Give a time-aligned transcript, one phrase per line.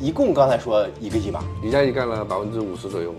[0.00, 1.42] 一共刚才说一个亿吧？
[1.62, 3.14] 李佳琦干了百分之五十左右。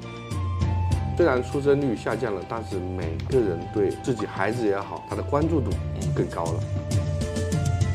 [1.17, 5.69] 虽然出生率下降了，但是每个人对自己孩子也好，他的关注度
[6.15, 6.59] 更高了。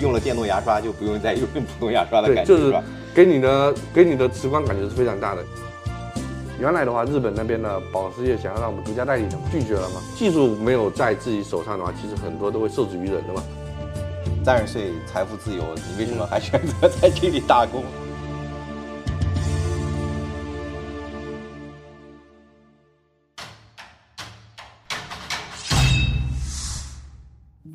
[0.00, 2.82] 用了电动牙刷就不用再用普通牙刷的，感觉，就是吧？
[3.14, 5.42] 给你的给你的直观感觉是非常大的。
[6.60, 10.02] 原来的话，日本那边的保时捷想要让我们独家代理的，拒绝了嘛。
[10.14, 13.42] 技术没有在自己手上的话，其实很多都会受制于人的嘛。
[14.44, 17.82] 三十岁财富自由，你为什么还选择在这里打工？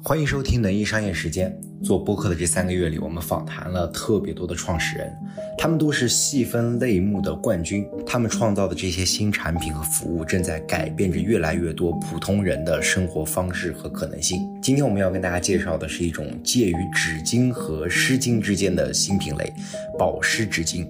[0.09, 1.55] 欢迎收听《能艺商业时间》。
[1.86, 5.08] 做播客的这三个月里，我们访谈了特别多的创始人，
[5.55, 7.85] 他们都是细分类目的冠军。
[8.08, 14.40] 他们创造的这些新产品和服务，正在改变着越来越多普通人的生活方式和可能性。
[14.63, 19.54] 今天我们要跟大家介绍的是一种介于纸巾和湿巾之间的新品类——
[19.96, 20.88] 保湿纸巾。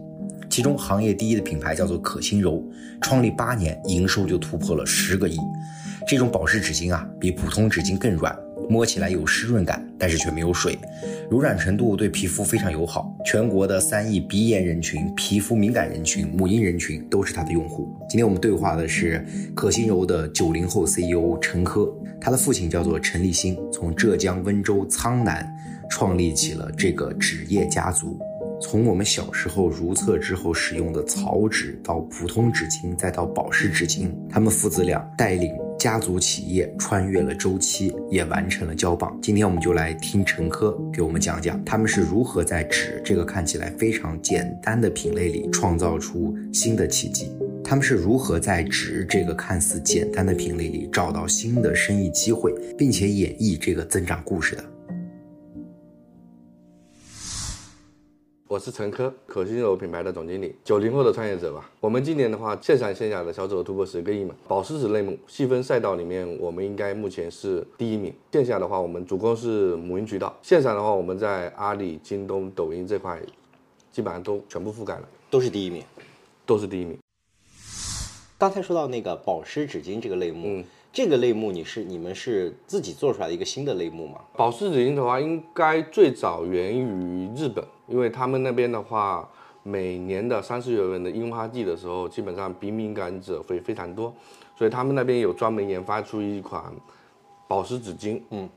[0.50, 2.64] 其中行业第一的品牌叫做可心柔，
[3.02, 5.38] 创立八年，营收就突破了十个亿。
[6.08, 8.34] 这种保湿纸巾啊，比普通纸巾更软，
[8.70, 10.78] 摸起来有湿润感，但是却没有水，
[11.30, 13.12] 柔软程度对皮肤非常友好。
[13.26, 17.92] 全国的三亿鼻炎人群、皮肤敏感人群、母婴人群都是它的用户。
[18.08, 25.52] 今天我们对话的是可心柔的九零后 CEO 陈科，他的父亲叫做陈立新，从浙江温州苍南
[25.90, 28.20] 创立起了这个纸业家族。
[28.62, 39.18] 从我们小时候如厕之后使用的草纸，到普通纸巾，再到保湿纸巾，他们父子俩带领家族企业穿越了周期，也完成了交棒。
[39.22, 47.32] 今天我们就来听陈科给我们讲讲，他们是如何在纸这个看起来非常简单的品类里创造出新的奇迹。
[47.64, 54.64] 他们是如何在纸这个看似简单的品类里找到新的生意机会，并且演绎这个增长故事的。
[58.50, 61.70] 我是陈科，可心柔品牌的总经理，九零后的创业者吧。
[61.80, 64.34] 我们今年的话，线上线下的销售额突破十个亿嘛。
[64.48, 68.12] 保湿纸类目细分赛道里面，我们应该目前是第一名。
[68.32, 73.22] 线下的话，我们主攻是母婴渠道；线上的话，我们在阿里、京东、抖音这块，
[73.92, 75.84] 基本上都全部覆盖了，都是第一名。
[76.48, 76.98] 都是第一名。
[78.40, 80.64] 刚才说到那个保湿纸巾这个类目，嗯
[80.94, 84.22] 这个类目你是你们是自己做出来的一个新的类目吗？
[84.38, 89.30] 保湿纸巾的话，应该最早源于日本，因为他们那边的话，
[89.62, 94.14] 每年的三四月份的樱花季的时候，基本上鼻敏感者会非常多，
[94.58, 96.64] 所以他们那边有专门研发出一款
[97.46, 98.22] 保湿纸巾。
[98.30, 98.50] 嗯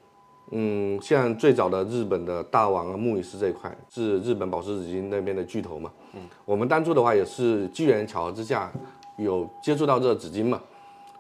[0.53, 5.91] 嗯，像最早的日本的大王啊、木伊斯这一块是日本保湿纸巾那边的巨头嘛。
[6.15, 8.71] 嗯，我们当初的话也是机缘巧合之下
[9.17, 10.61] 有接触到这个纸巾嘛。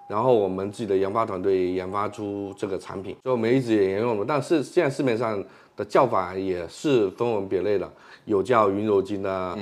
[0.08, 4.24] 然后我们自己的研发团队研发出这个产品，所以我们一直也沿用了。
[4.28, 5.42] 但是现在市面上
[5.74, 7.90] 的叫法也是分门别类的，
[8.26, 9.56] 有叫云柔巾的，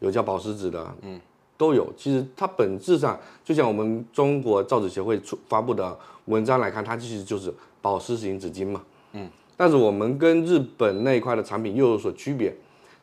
[0.00, 1.20] 有叫保湿纸的，嗯，
[1.56, 1.86] 都有。
[1.96, 8.82] 其实它本质上就像我们中国造纸协会出发布的文章来看，它其实就是保湿型纸巾嘛，
[9.12, 9.28] 嗯。
[9.56, 12.52] 但是我们跟日本那一块的产品又有所区别，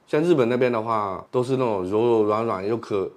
[0.05, 3.09] 像日本那边的话，都是那种柔柔软软又可，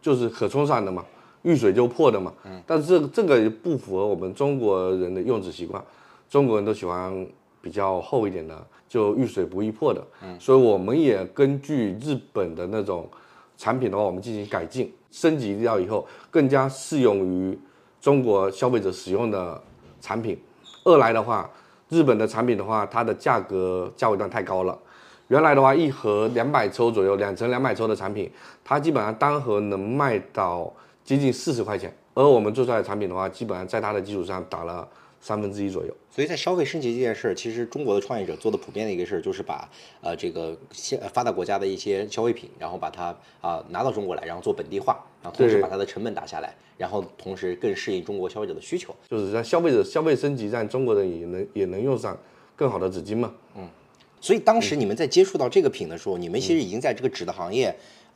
[0.00, 1.04] 就是可冲散的嘛。
[1.42, 5.82] 遇水就破的嘛，嗯，但是这个这个不符合我们中国人的用纸习惯，
[6.28, 7.26] 中国人都喜欢
[7.62, 13.08] 比较厚一点的，就遇水不易破的，嗯，所以我们也根据日本的那种
[13.56, 17.56] 产品的话，我们进行改进升级掉以后，更加适用于
[18.00, 19.62] 中国消费者使用的
[20.00, 20.36] 产品。
[20.84, 21.48] 二来的话，
[21.88, 24.76] 日本的产品的话，它的价格价位段太高了，
[25.28, 28.30] 原来的话一盒两百抽左右，两层两百抽的产品，
[28.64, 30.72] 它基本上单盒能卖到。
[31.04, 34.86] 接近四十块钱，而我们做出来的产品的话，基本上在它的基础上打了
[35.22, 35.96] 三分之一左右。
[36.10, 39.66] 所以在消费升级这件事儿，其实中国的创业者做的普遍的一个事儿，就是把
[40.02, 48.94] 呃这个现发达国家的一些消费品，然后把它啊拿到中国来，然后做本地化，然后同时把它的成本打下来，然后同时更适应中国消费者的需求。
[49.08, 52.14] 就是在消费者消费升级，让中国人也能也能用上
[52.54, 53.32] 更好的纸巾嘛。
[53.56, 53.66] 嗯，
[54.20, 57.74] 所以当时你们在接触到这个品的时候，你们其实已经在这个纸的行业。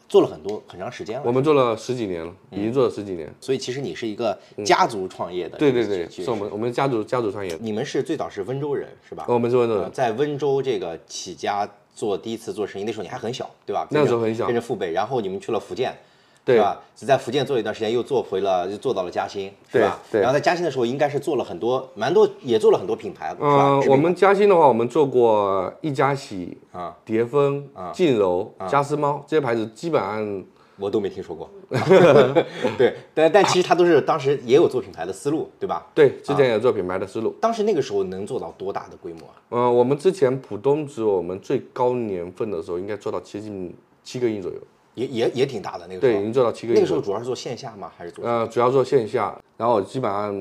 [0.09, 3.33] 做了很多很长时间了，我们做了十几年了，已经做了十几年。
[3.41, 7.57] 所以其实你是一个家族创业的，对对对，是我们我们家族家族创业。
[7.59, 9.25] 你们是最早是温州人是吧？
[9.27, 13.89] 我们是温州人，在温州这个起家做第一次做生意，那时候你还很小，对吧？
[13.91, 15.97] 那时候很小，跟着父辈，然后你们去了福建。
[16.45, 16.81] 对吧？
[16.97, 19.99] 只在福建做了一段时间，又做回了，又做到了嘉兴，是吧？
[20.11, 20.21] 对。
[20.21, 30.45] 然后在嘉兴的时候，应该是做了很多，蛮多，也做了很多品牌，嗯，我们嘉兴的话，我们做过一家喜啊、蝶峰啊、净柔、家私猫这些牌子，基本上
[30.79, 31.49] 我都没听说过。
[32.77, 35.87] 对，但但其实他都是当时也有做品牌的思路，对吧？
[35.95, 37.35] 对，之前有做品牌的思路。
[37.41, 39.35] 当时那个时候能做到多大的规模啊？
[39.51, 44.59] 嗯，我们之前浦东只有，我们最高年份的时候应该做到接近七个亿左右。
[44.95, 46.23] 也也也挺大的那个时对，已候。
[46.23, 46.77] 经做到七个亿。
[46.77, 47.91] 那个时候主要是做线下吗？
[47.97, 48.25] 还是做？
[48.25, 50.35] 呃，主要做线下，然后基本上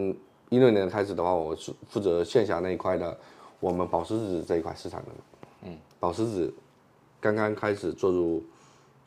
[0.49, 3.17] 一六年开始的话，我是负责线下那一块的，
[3.59, 5.07] 我们保湿纸这一块市场的。
[5.63, 6.53] 嗯，保湿纸
[7.19, 8.43] 刚刚开始做入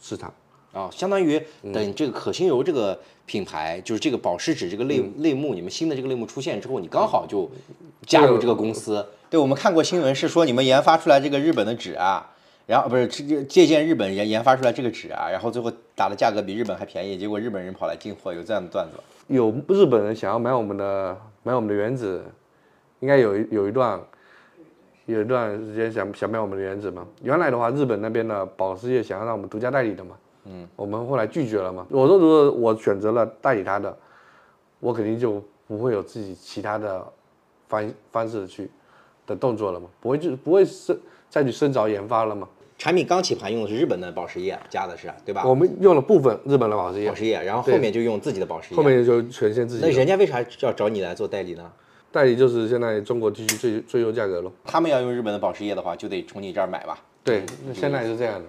[0.01, 0.33] 市场。
[0.73, 7.49] 啊，相当于嗯等这个可心柔这个品牌，就是这个保湿纸这个类、嗯类目，你们新的这个类目出现之后，你刚好就
[8.05, 9.07] 加入这个公司。
[9.31, 12.34] 对，我们看过新闻是说你们研发出来这个日本的纸啊，
[12.67, 19.03] 然后不是这这借鉴日本研研发出来这个纸啊，然后最后打的价格比日本还便宜，结果日本人跑来进货，有这样的段子吗？
[19.29, 22.25] 有日本人想要买我们的买我们的原子，
[23.01, 24.01] 应该有一有一段
[25.07, 27.07] 有一段时间想想买我们的原子嘛。
[27.23, 31.87] 原来的话，日本那边的保时捷想要让我们独家代理的嘛，嗯，我们后来拒绝了嘛。
[31.91, 33.95] 我说如果我选择了代理他的，
[34.81, 37.07] 我肯定就不会有自己其他的
[37.69, 38.71] 方方式去
[39.27, 40.99] 的动作了吗，不会就不会是
[41.29, 42.49] 再去深凿研发了吗。
[42.77, 45.45] 产品刚起盘用的是日本的保时液加的是对吧？
[45.47, 48.77] 我们用了部分日本的保时捷保，时液，然后后面就用自己的保时液。
[48.77, 49.87] 后面就全线自己。
[49.87, 51.71] 那人家为啥要找你来做代理呢？
[52.11, 54.53] 代理就是现在中国地区最最优价格咯。
[54.65, 57.01] 他们要用日本的保时液的话，就得从你这儿买吧？
[57.23, 58.49] 对，那现在是这样的。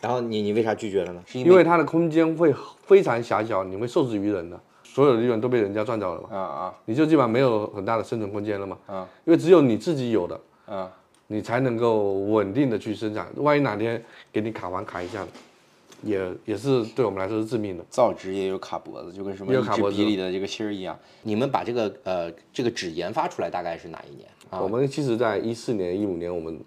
[0.00, 1.22] 然后你你为啥拒绝了呢？
[1.26, 4.58] 是因为它的空间会非常狭小，你会受制于人的，
[4.96, 8.78] 所有的利润都被人家赚走了嘛，啊啊你就基本上没有很大的生存空间了嘛。
[8.86, 10.90] 啊因为只有你自己有的，啊！
[11.26, 13.26] 你才能够稳定的去生产。
[13.36, 14.02] 万一哪天
[14.32, 15.22] 给你卡完卡一下，
[16.02, 17.84] 也也是对我们来说是致命的。
[17.90, 20.98] 造纸也有卡脖子，就跟什么一支也有卡脖子笔里的这个芯儿一样。
[21.24, 24.62] 你们把这个呃这个纸研发出来大概是哪一年啊？
[24.62, 26.58] 我们其实在一四年、一五年，我们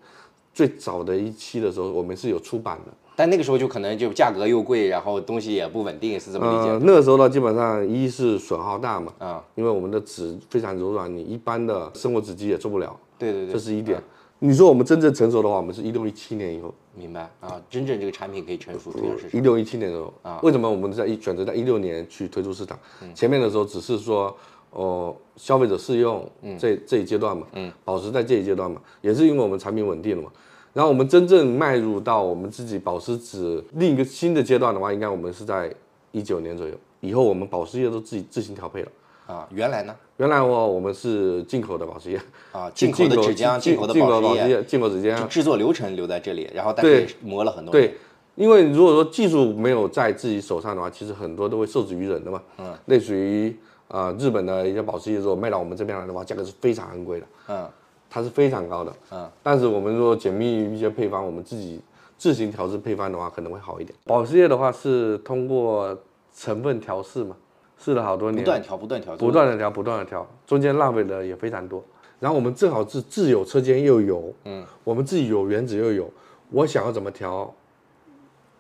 [0.54, 2.94] 最早的一期的时候，我们是有出版的。
[3.19, 9.44] 但那个时候就可能就价格又贵，然后东西也不稳定，是这么理解呃，那个时候呢，基本上一是损耗大嘛，啊？
[9.56, 14.01] 因为我们的纸非常柔软，你一般的生活纸机也做不了，对对对，这是一点。
[14.39, 17.62] 你说我们真正成熟的话，我们是一六一七年以后，明白啊。
[17.69, 22.80] 真正这个产品可以成熟推向市场一六一七年的时候啊，为什么我们在一选择在一六年去推出市场？
[23.13, 24.33] 前面的时候只是说，
[24.71, 26.25] 哦、消费者试用
[26.57, 30.31] 这这一阶段嘛，嗯，保持在这一阶段嘛，也是因为我们产品稳定了嘛。
[30.74, 35.74] 然后我们真正迈入到我们自己保湿纸另一个新的阶段的话，应该我们是在
[36.12, 36.74] 一九年左右。
[37.01, 38.88] 以后我们保湿液都自己自行调配了。
[39.25, 39.48] 啊。
[39.51, 42.19] 原来呢原来我我们是进口的保湿液，
[42.51, 47.95] 啊，进口的纸浆、进口的保湿液，进口纸浆，制作流程留在这里，然后但对是磨了很多对年。，
[48.36, 52.42] 因为如果说技术没有在自己手上的话，其实很多都会受制于人的嘛。
[52.57, 53.50] 嗯，类似于
[53.88, 57.66] 啊、呃日本的一些保湿液，如果卖到我们这边来的话，价格是非常昂贵的，嗯
[58.09, 58.94] 它是非常高的。
[59.11, 61.79] 嗯，但是我们如果解密一些配方，我们自己
[62.17, 63.94] 自行调制配方的话，可能会好一点。
[64.06, 65.97] 保湿液的话是通过
[66.33, 67.35] 成分调试嘛，
[67.77, 71.83] 试了好多年，不断调，不断调，不断的调，不断的调，中间浪费的也非常多。
[72.19, 76.11] 然后我们正好是自有车间又有，嗯，我们自己有原子又有，
[76.50, 77.53] 我想要怎么调，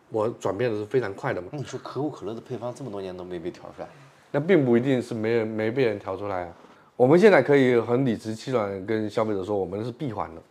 [0.09, 1.49] 我转变的是非常快的嘛。
[1.51, 3.87] 那你说可口可乐的配方这么多年都没被调出来，
[4.31, 6.53] 那并不一定是没人没被人调出来啊。
[6.99, 10.41] 我们现在可以很理直气壮跟消费者说，我们是闭环的，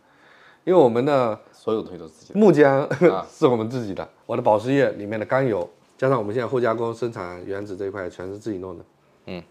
[0.63, 2.39] 因为我们的所有东西都自己的。
[2.39, 2.89] 木浆
[3.29, 8.83] 是我们自己的，我的保湿液里面的甘油，加上我们现在后加工生产原子这一块全是自己弄的。
[9.27, 9.43] 嗯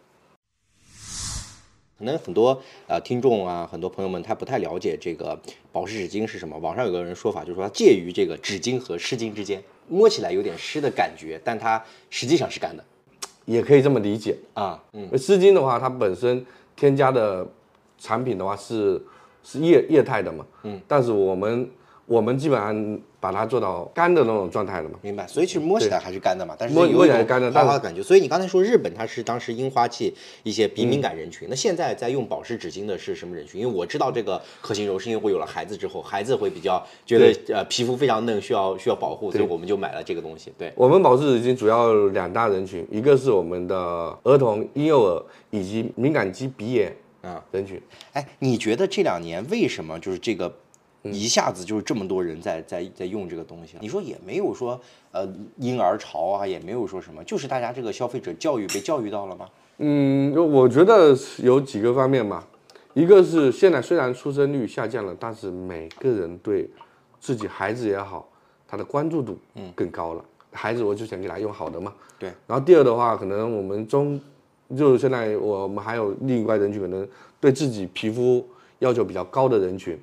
[2.01, 5.41] 可能很多呃听众啊，很多朋友们他不太了解这个
[5.71, 6.59] 保湿纸巾是什么。
[6.59, 12.83] 网上有个人说法，就是说它介于这个纸巾和湿巾之间，摸起来有点湿的感觉，但它实际上是干的
[13.45, 14.37] 也可以这么理解。
[14.55, 14.83] 啊。
[14.93, 16.45] 嗯，湿巾的话，它本身
[16.79, 17.45] 添加的
[17.99, 19.03] 产品的话是
[19.43, 21.69] 是液液态的嘛，嗯，但是我们
[22.09, 25.27] 我们基本上把它做到干的那种状态了嘛，明白。
[25.27, 28.03] 所以其实摸起来还是干的嘛，但是摸摸起来干的但是花花的感觉。
[28.03, 33.61] 所以你刚才说日本它是当时樱花季一些鼻敏感人群，那现在在用保湿纸巾的是什么人群？
[33.61, 40.51] 因为我知道这个可心柔是因为我有了孩子之后，孩子会比较觉得呃皮肤非常嫩，需要需要保护，所以我们就买了这个东西。
[40.57, 43.77] 对，我们保湿纸巾主要两大人群，一个是我们的
[44.23, 47.79] 儿童、婴幼儿以及敏感肌鼻炎啊人群。
[48.15, 50.51] 哎，你觉得这两年为什么就是这个
[51.03, 53.77] 一下子就是这么多人在在在用这个东西？
[53.81, 54.81] 你说也没有说
[55.13, 59.49] 呃婴儿潮啊，也没有说什么，就是大家这个消费者教育被教育到了吗？
[59.79, 62.47] 嗯，我觉得有几个方面吧，
[62.95, 66.69] 一个是现在虽然出生率下降了，但是每个人对
[67.21, 68.29] 自己孩子也好，
[68.67, 70.25] 他的关注度嗯更高了。
[70.51, 71.93] 孩子我就想给他用好的嘛。
[72.19, 72.33] 对。
[72.47, 74.21] 然后第二的话，可能我们中，
[74.77, 77.07] 就是现在我们还有另外人群，可能
[77.39, 78.45] 对自己皮肤
[78.81, 79.97] 要求比较高的人群，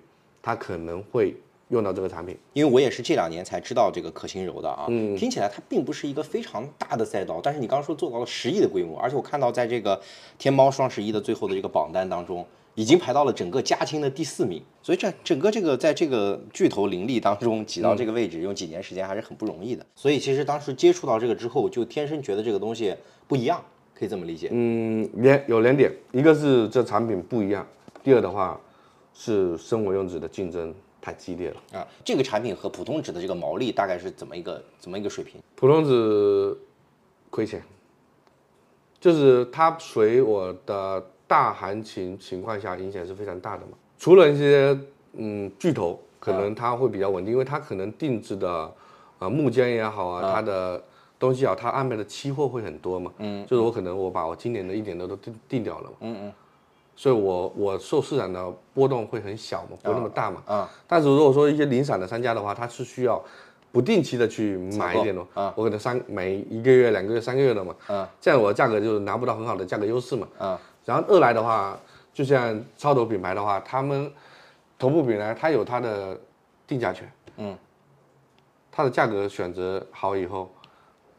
[0.46, 1.36] 他可能会
[1.70, 2.38] 用到这个产品。
[2.54, 10.00] 因为我也是这两年才知道这个可心柔的啊，嗯听起来它并不是一个非常大的赛道，但是你刚刚说做到了十亿的规模，而且我看到在这个
[10.38, 14.62] 天猫双十一的最后的这个榜单当中，已经排到了整个家青的第四名。
[14.84, 19.84] 所以这整个这个在这个巨头林立当中挤到这个位置，用几年时间还是很不容易的。
[19.96, 22.94] 所以其实当时接触到这个之后，就天生觉得这个东西
[23.28, 23.60] 不一样，
[23.98, 24.50] 可以这么理解。
[24.52, 27.66] 嗯，两有两点，一个是这产品不一样，
[28.04, 28.62] 第二的话
[29.16, 31.80] 是生活用纸的竞争太激烈了。
[31.80, 35.42] 啊，这个产品和普通纸的这个毛利大概是怎么一个怎么一个水平？
[35.56, 36.56] 普通纸
[37.30, 37.64] 亏钱，
[39.00, 43.72] 就是它随我的大行情情况下影响是非常大的嘛。
[43.98, 44.78] 除了一些
[45.14, 48.72] 嗯巨头，可能它会比较稳定，因为它可能定制的
[49.18, 50.84] 啊木浆也好啊，它的
[51.18, 53.14] 东西啊，它安排的期货会很多嘛。
[53.20, 55.96] 嗯，就是我可能我把我今年的一点的都定定掉了嘛。
[56.02, 56.34] 嗯嗯。
[56.96, 60.42] 所以我我受市场的波动会很小嘛，不那么大嘛。
[60.46, 60.70] 啊。
[60.88, 63.24] 但是如果说一些零散的商家的话，他是需要
[63.72, 65.22] 不定期的去买一点的。
[65.34, 65.54] 啊。
[65.56, 67.76] 我可能三每一个月、两个月、三个月的嘛。
[67.88, 68.10] 啊。
[68.20, 70.28] 这样我的价格就拿不到很好的价格优势嘛。
[70.38, 70.60] 啊。
[70.86, 71.78] 然后二来的话。
[72.16, 74.10] 就像超头品牌的话，他们
[74.80, 76.18] 头部品牌它有它的
[76.66, 77.58] 定价权，嗯，
[78.72, 80.50] 它的价格选择好以后，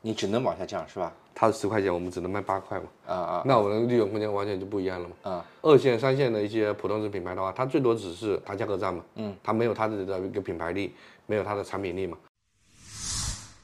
[0.00, 1.12] 你只能往下降是吧？
[1.38, 10.94] 它是十块钱，我们只能卖八块嘛，啊啊，那我们的利润空间完全就不一样了嘛，啊，二线、三线的一些普通纸品牌的话，它最多只是打价格战嘛，嗯，它没有它自己的一个品牌力，
[11.26, 12.16] 没有它的产品力嘛。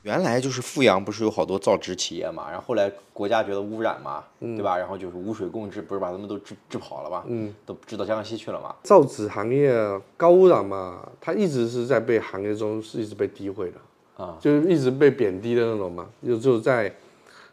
[0.02, 4.76] 原来就是富阳不是有好多造纸企业嘛，然后后来国家觉得污染嘛，对吧？
[4.76, 7.22] 然后就是污水共治，不是把他们都治治跑了嘛？
[7.28, 8.74] 嗯，都治到江西去了嘛？
[8.82, 9.72] 造纸行业
[10.16, 16.08] 高污染嘛，它一直是在被行业中是一直被诋毁的啊，就是一直被贬低的那种嘛。
[16.26, 16.92] 就就在，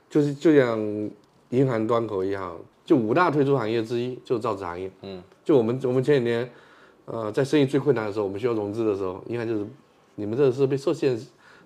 [0.10, 0.80] 就是就像
[1.50, 4.90] 银行端口一样，就五大退出行业之一就是造纸行业。
[5.02, 6.50] 嗯，就我们我们前几年，
[7.06, 9.66] 呃，在生意最困难的时候，我们需要融资的时候，银行就是
[10.16, 11.20] 你们这是被受限。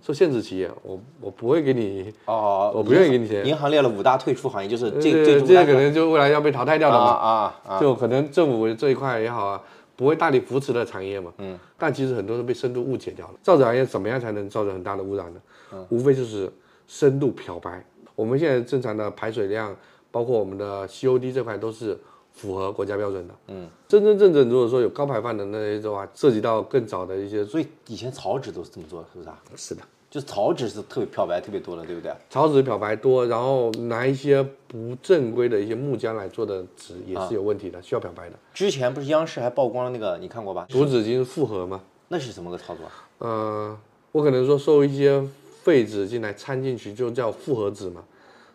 [0.05, 3.45] 受限制企业，我我不会给你哦，我不愿意给你钱。
[3.45, 7.79] 银行列了五大退出行业，就是这这这可能就未来要被淘汰掉的嘛啊啊！
[7.79, 9.63] 就可能政府这一块也好啊，
[9.95, 11.31] 不会大力扶持的产业嘛。
[11.37, 11.57] 嗯。
[11.77, 13.33] 但其实很多都被深度误解掉了。
[13.41, 15.41] 造纸行业怎么样才能造成很大的污染呢？
[15.71, 15.87] 嗯。
[15.89, 16.51] 无非就是
[16.85, 17.85] 深度漂白。
[18.15, 19.75] 我们现在正常的排水量，
[20.11, 21.97] 包括我们的 COD 这块都是
[22.31, 23.33] 符合国家标准的。
[23.47, 23.67] 嗯。
[23.87, 29.41] 真真正正如果说有高排放的那些的话，涉及到更早的一些，所以以前草纸都是这么做，是不是啊？
[29.55, 29.81] 是的。
[30.09, 32.13] 就是草纸是特别漂白特别多的，对不对？
[32.29, 38.35] 草纸漂白多，然后拿一些不正规的一些木浆来做的纸也是有问题的，需要漂白的。
[38.53, 40.67] 之前不是央视还曝光了那个，你看过吧？
[40.69, 41.81] 竹纸巾复合吗？
[42.09, 42.85] 那是什么个操作？
[43.27, 43.75] 呃，
[44.11, 45.19] 我可能说受一些
[45.63, 48.03] 废纸进来掺进去，就叫复合纸嘛。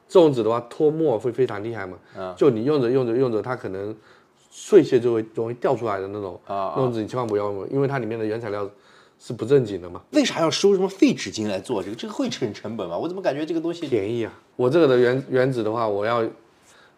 [0.09, 1.99] 这种纸的话脱墨会非常厉害嘛。
[2.17, 2.35] 啊。
[2.37, 3.95] 就你用着用着用着，它可能
[4.51, 6.41] 碎屑就会容易掉出来的那种。
[6.47, 6.75] 啊。
[6.77, 8.71] 那种纸你千万不要用，因为它里面的原材料。
[9.21, 10.01] 是不正经的嘛？
[10.13, 11.97] 为啥要收什么废纸巾来做这个？
[11.97, 12.97] 这个会成成本吗？
[12.97, 14.33] 我怎么感觉这个东西便宜啊？
[14.55, 16.25] 我这个的原原纸的话，我要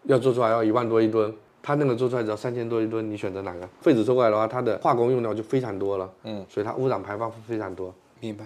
[0.02, 3.66] 要做出来要一万多一吨，它那个做出来只要三千多一吨，你选择哪个？
[3.80, 7.94] 废纸收过来的话，它的化工用料就非常多了，嗯，所以它污染排放非常多。
[8.20, 8.44] 明白。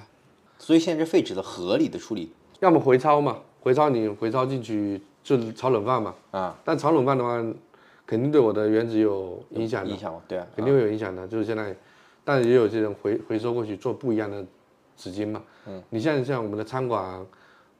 [0.65, 7.37] 所以现在这废纸的合理的处理，要么回抄嘛，回抄你回抄进去就是炒冷饭嘛，啊，但炒冷饭的话，
[8.07, 11.77] 肯定对我的原纸有影响的，影响对啊，肯定会有影响的，就是现在。
[12.25, 14.43] 但也有些人回回收过去做不一样的
[14.97, 15.43] 纸巾嘛。
[15.67, 17.23] 嗯，你像像我们的餐馆，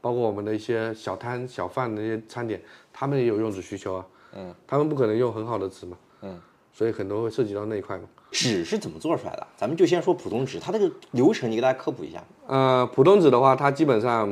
[0.03, 2.61] 包括我们的一些小摊小贩的一些餐点，
[2.93, 4.07] 他们也有用纸需求啊。
[4.35, 5.97] 嗯，他们不可能用很好的纸嘛。
[6.21, 6.39] 嗯，
[6.75, 8.03] 所以很多会涉及到那一块嘛。
[8.33, 9.47] 纸是怎么做出来的？
[9.57, 12.23] 咱们就先说普通纸，它这个流程你给大家科普一下。
[12.49, 14.29] 呃，普通纸的话，它基本上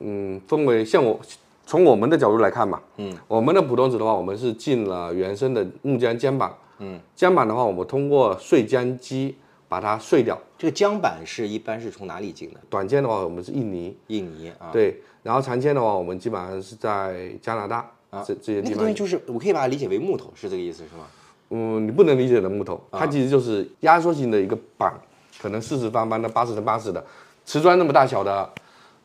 [0.00, 1.18] 嗯分为像我
[1.64, 6.52] 从我们的角度来看嘛，嗯，我们的普通纸的话，我们是进了原生的木浆浆板。
[6.80, 9.34] 嗯，浆板的话，我们通过碎浆机
[9.66, 10.38] 把它碎掉。
[10.58, 12.60] 这个浆板是一般是从哪里进的？
[12.68, 13.96] 短尖的话，我们是印尼。
[14.08, 14.68] 印尼啊。
[14.70, 18.70] 对，然后长尖的话，我们基本上是在加拿大啊这这些地方。
[18.70, 21.06] 那个东西就是，我可以把它理解为木头，是这个意思是吗？
[21.50, 24.92] 嗯，你不能理解的木头，它其实就是压缩型的一个板，
[25.40, 27.04] 可能四十方方的、八十乘八十的
[27.44, 28.48] 瓷砖那么大小的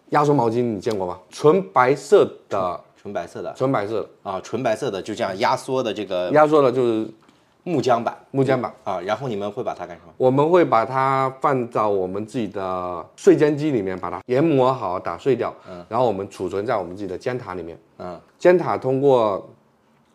[0.10, 1.20] 压缩毛巾，你见过吗？
[1.30, 6.30] 纯白色的，纯白色的，纯白色啊，纯白色的，就这样压缩的这个。
[6.32, 7.08] 压缩的就是。
[7.68, 10.14] 木浆板，木浆板啊，然后你们会把它干什么？
[10.18, 15.52] 我们会把它放到我们自己的碎浆机里面，把它研磨好，打碎掉。
[15.68, 17.76] 嗯，然后我们储存在我们自己的尖塔里面。
[17.98, 19.50] 嗯，尖塔通过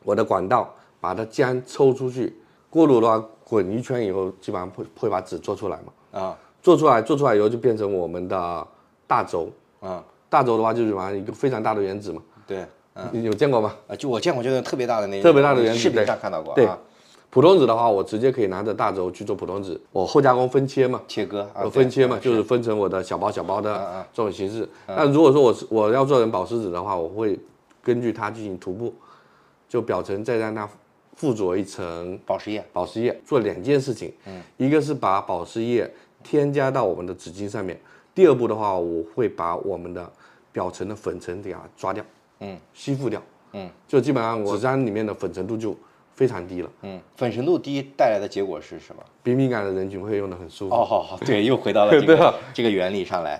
[0.04, 2.36] 我的管道把它浆抽出去，
[2.68, 6.20] 锅炉的话滚一圈以后，基本上会会把纸做出来嘛。
[6.20, 8.66] 啊，做出来，做出来以后就变成我们的
[9.06, 9.48] 大轴。
[9.80, 12.22] 啊，大轴的话就是完一个非常大的原子嘛。
[12.46, 12.64] 对，
[13.12, 13.74] 你有见过吗？
[13.88, 16.54] 啊，就我见过，就是特别大的那特别大的原子，视频上看到过。
[16.54, 16.68] 对。
[17.32, 24.68] 普通纸的话，我直接可以拿着大轴去做普通纸，我后加工分切嘛，切割，分切嘛，就是分成我的小包小包的这种形式。
[24.88, 27.38] 那如果说我是我要做成保湿纸的话，我会
[27.84, 28.92] 根据它进行涂布，
[29.68, 30.68] 就表层再让它
[31.20, 34.10] 附着一层保湿液，保湿液，做两件事情。
[34.24, 35.86] 嗯，一个是把保湿液
[36.24, 37.78] 添加到我们的纸巾上面，
[38.14, 40.10] 第二步的话，我会把我们的
[40.50, 42.02] 表层的粉尘给它抓掉，
[42.38, 43.22] 嗯，吸附掉，
[43.52, 45.76] 嗯，就基本上纸张里面的粉尘度就
[46.14, 46.70] 非常低了。
[46.80, 49.02] 嗯，粉尘度低带来的结果是什么？
[49.22, 50.74] 鼻敏感的人群会用的很舒服。
[50.74, 53.38] 哦，好好，对，又回到了 这个这个原理上来。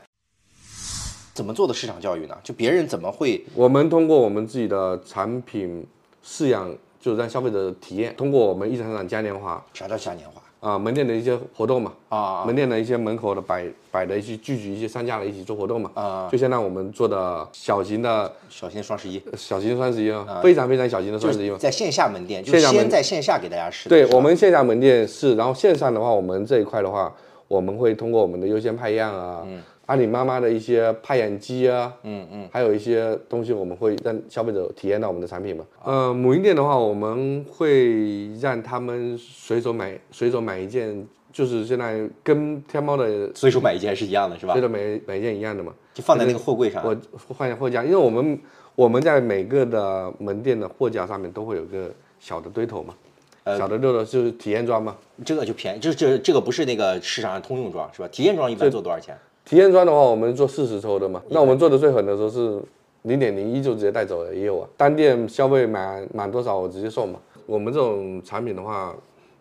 [1.33, 2.37] 怎么做的市场教育呢？
[2.45, 5.87] 就别人怎么会我们通过我们自己的产品
[6.23, 16.29] 饲养，就是让消费者体验，通过我们一场场嘉年华啥叫嘉年华啊、门店的一些活动嘛，啊门店的一些门口的摆摆的一些聚集一些商家来一起做活动嘛，啊？
[16.31, 21.57] 就相当于我们做的小型的小型双十一，小型双十一啊，非常非常小型的双十一嘛。
[21.59, 23.89] 在线下门店，就先在线下给大家试。
[23.89, 27.11] 对我们线下门店是，然后线上的话，我们这一块的话，
[27.49, 29.47] 我们会通过我们的优先派样啊，
[29.91, 35.65] 阿里妈妈的一些派眼机啊，嗯嗯，还有一些东西，我们会让消费者体验到我们的产品嘛。
[35.83, 44.63] 呃，母婴店的话，我们会让他们随手买，随手买一件，就是现在跟天猫的随手买一件是一样的，是吧随？
[44.63, 44.79] 手买
[45.09, 45.75] 买一件一样的嘛。
[45.93, 46.85] 就放在那个货柜上。
[46.87, 46.97] 我
[47.35, 48.39] 换下货架，因为我们
[48.77, 52.95] 我们在每个的门店的货架上面都会有个小的堆头嘛，
[53.43, 54.97] 呃小的堆头就是体验装嘛。
[55.25, 58.07] 这个就便宜，这这这个不是那个市场上通用装是吧？
[58.13, 59.19] 体验装一般做多少钱？
[59.51, 62.63] 体验装的话，我们做四十抽的嘛，那我们做的最狠的时候是
[63.03, 64.69] 零点零一就直接带走了，也有啊。
[64.77, 67.19] 单店消费满满多少我直接送嘛。
[67.47, 68.95] 我们这种产品的话，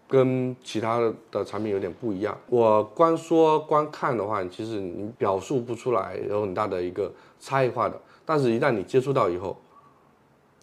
[0.07, 0.99] 跟其他
[1.29, 2.35] 的产品有点不一样。
[2.47, 7.95] 我光说光看的话，其实你表述不出来有很大的一个差异化的。
[8.25, 9.55] 但是，一旦你接触到以后，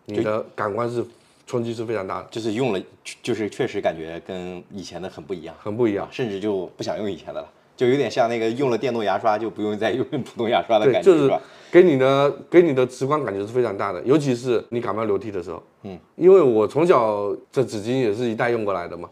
[0.06, 1.04] 你的感官是
[1.46, 2.82] 冲击是非常大的，就是用了，
[3.22, 6.08] 就是确实感觉跟以前的很不一样，很不一样。
[6.10, 11.40] 甚至就不想用以前的了，就有点像那个用了电动牙刷就不用再用普通牙刷的，感觉，就是吧？
[11.70, 19.08] 给你的给你的直观感觉是非常大的，尤其是你感冒流涕的时候，嗯，因为我从小这纸巾也是一代用过来的嘛，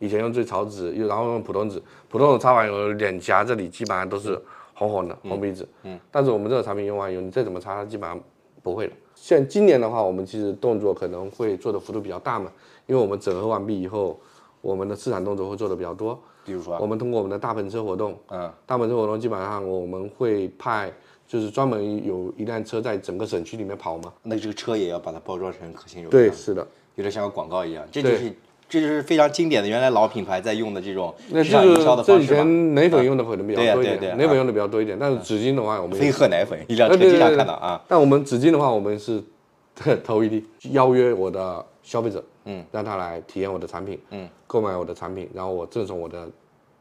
[0.00, 4.36] 以前用最草纸，又然后用普通纸，普通的擦完以后脸颊这里基本上都是
[4.74, 8.18] 红红的红鼻子，嗯，但是我们这个产品用完以后，你再怎么擦，它基本上
[8.62, 8.92] 不会了。
[9.14, 12.50] 像今年的话，我们其实动作可能会做的幅度比较大嘛，
[12.86, 14.18] 因为我们整合完毕以后，
[14.62, 20.92] 我们的市场动作会做的比较多，比如说，我们通过我们的大篷车活动，嗯，大篷车活动基本上我们会派，
[21.26, 24.12] 就是专门有一辆车在整个省区里面跑嘛。
[24.22, 28.32] 那这个车也要把它包装成可信柔对，是的，有点像个广告一样，这就是
[28.68, 32.36] 这就是非常经典的原来老品牌在用的这种那市场营销的方式嘛。
[32.36, 37.82] 前奶粉用的可能比较多一点，奶粉用的比较多一点，但是纸巾的话，我们飞也鹤奶粉， 一辆车经常看到啊。
[37.88, 39.22] 但我们纸巾的话，我们是
[40.04, 46.28] 投一滴邀约我的消费者，嗯，让他来体验我的产品，嗯，购买我的产品，然后我赠送我的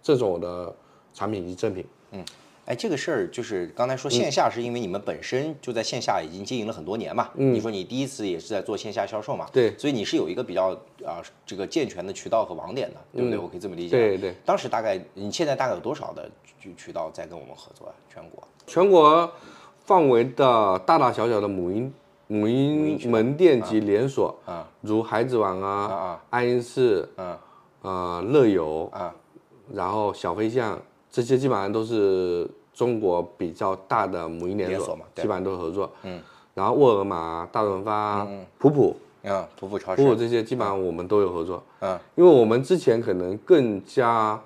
[0.01, 0.73] 赠送我的
[1.13, 1.85] 产品以及赠品。
[2.11, 2.25] 嗯
[2.65, 10.69] 哎，这个事儿就是刚才说线下是因为你们本身就在线下已经经营了很多年嘛，嗯你说你第一次也是在做线下销售嘛，对所以你是有一个比较
[11.03, 13.39] 啊、这个健全的渠道和网点的，对不对？
[13.39, 13.97] 我可以这么理解。
[13.97, 16.29] 对对，当时大概你现在大概有多少的
[16.61, 17.93] 渠渠道在跟我们合作啊？
[18.07, 18.47] 全国？
[18.67, 19.31] 全国
[19.85, 21.91] 范围的大大小小的母婴
[22.31, 24.65] 母婴门店及连锁，啊。
[24.81, 27.37] 如孩子网啊、啊爱因仕、嗯
[27.81, 29.13] 呃乐游，啊。
[29.73, 35.91] 然后小飞象这些基本上都是中国比较大的母婴连锁嘛基本上都是合作。
[36.03, 36.21] 嗯，
[36.53, 38.27] 然后沃尔玛、大润发、
[38.59, 40.03] 普普、啊，普普超市。
[40.03, 41.63] 普普，这些基本上我们都有合作。
[41.79, 44.39] 嗯因为我们之前可能更加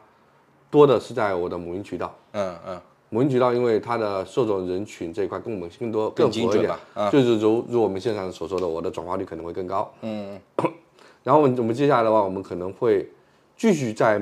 [0.71, 2.13] 多的是在我的母婴渠道。
[2.31, 2.81] 嗯嗯
[3.13, 9.93] 母婴渠道，因为它的受众人群这一块跟我们更多更符合一点精准吧，啊就是如如我们现场所说的，我的转化率可能会更高。
[10.02, 10.39] 嗯
[11.23, 13.08] 然后我们我们接下来的话，我们可能会
[13.56, 14.19] 继续在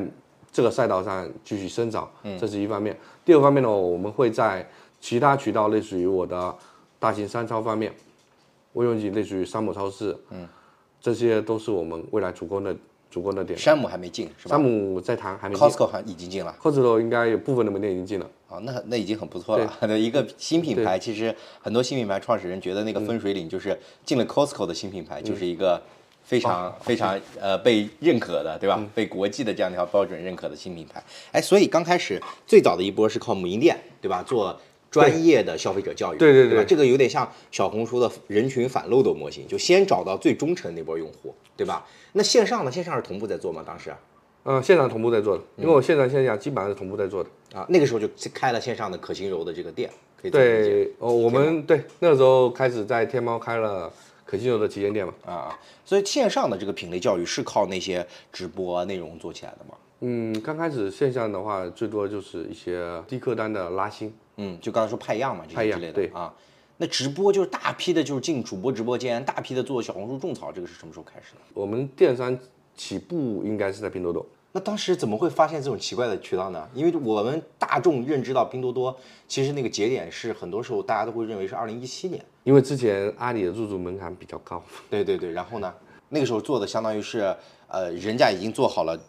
[0.52, 2.96] 这个赛道上继续生长，嗯这是一方面。
[3.24, 6.54] 第二方面呢，我们会在其他渠道，类似于我的
[7.00, 7.94] 大型商超方面，
[8.74, 10.46] 微用级类似于山姆超市，嗯，
[11.00, 12.76] 这些都是我们未来主攻的
[13.12, 13.60] 主攻的点。
[13.60, 16.56] 山姆还没进是吧山姆在谈还没进？Costco 还已经进了。
[16.60, 18.28] ，Costco 应该有部分的门店已经进了。
[18.50, 19.74] 啊，那那已经很不错了。
[19.82, 25.82] 那 一个新品牌，其实很多新品牌创始人觉得那个分水岭就是进了 Costco 的新品牌，就是一个
[26.24, 28.84] 非常非常呃被认可的，对吧？
[28.96, 31.04] 被国际的这样一条标准认可的新品牌。
[31.32, 34.22] 哎，所以刚开始最早的一波是靠母婴店，对吧？
[34.24, 34.60] 做
[34.92, 36.66] 专业的消费者教育，对对对？
[36.66, 41.88] 这个有点像小红书的人群反漏斗模型，就先找到最忠诚那波用户，对吧？
[42.12, 42.72] 那线上呢？
[42.72, 43.64] 线上是同步在做吗？
[43.66, 43.92] 当时
[44.44, 47.30] 嗯，线上同步在做的，因为我线上线下基本上是同步在做的。
[47.58, 49.90] 啊，那个时候就开了线上的可心柔的这个店，
[50.22, 53.90] 可以对，哦，我们对那个时候开始在天猫开了
[54.26, 55.14] 可心柔的旗舰店嘛。
[55.26, 59.76] 啊啊，所以线上的这个品类教育是靠那些直播啊内容做起来的吗？
[60.02, 64.12] 嗯，刚开始线上的话，最多就是一些低客单的拉新。
[64.38, 66.34] 嗯，就刚才说派样嘛，这些之类的对啊。
[66.78, 71.42] 那直播就是大批的，就是进主播直播间，大批的做小红书种草，这个是什么时候开始的？
[71.54, 72.36] 我们电商
[72.76, 74.26] 起步应该是在拼多多。
[74.54, 76.68] 那当时怎么会发现这种奇怪的渠道呢？
[76.74, 78.94] 因为我们大众认知到拼多多，
[79.28, 82.22] 其实那个节点是很多时候大家都会认为是二零一七年。
[82.44, 85.72] 因为之前阿里的入驻门槛比较高，对对对，然后呢，
[86.10, 87.34] 那个时候做的相当于是，
[87.68, 89.00] 呃，人家已经做好了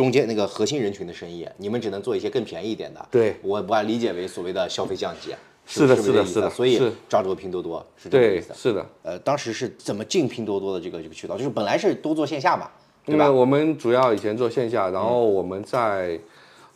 [0.00, 3.08] 中间那个核心人群的生意，你们只能做一些更便宜一点的。
[3.10, 5.34] 对我把它理解为所谓的消费降级。
[5.66, 8.54] 是的是的是的所以抓住了拼多多是这个意对，思。
[8.54, 8.86] 是的。
[9.02, 11.36] 呃，当时是怎么进拼多多的这个这个渠道？
[11.36, 12.70] 就是本来是都做线下嘛，
[13.04, 13.30] 对吧？
[13.30, 16.18] 我们主要以前做线下，然后我们在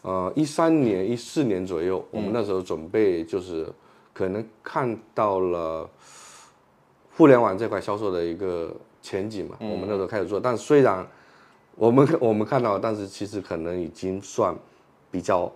[0.02, 3.66] 呃一三年、一四年左右，我们那时候准备就是
[4.12, 5.88] 可能看到了
[7.16, 10.38] 互联网这块销售的一个前景嘛，我们那时候开始做。
[10.38, 11.04] 但虽然
[11.76, 14.54] 我们 我们看到，但是其实可能已经算
[15.10, 15.50] 比较